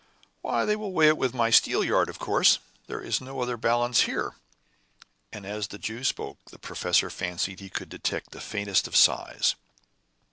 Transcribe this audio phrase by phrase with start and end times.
[0.41, 2.57] "Why, they will weigh it with my steelyard, of course.
[2.87, 4.33] There is no other balance here."
[5.31, 9.53] And as the Jew spoke, the professor fancied he could detect the faintest of sighs.